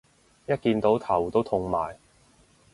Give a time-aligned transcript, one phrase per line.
[0.47, 1.99] 一見到頭都痛埋